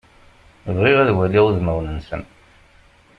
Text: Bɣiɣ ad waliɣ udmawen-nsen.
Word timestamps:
Bɣiɣ 0.75 0.97
ad 0.99 1.09
waliɣ 1.15 1.43
udmawen-nsen. 1.47 2.21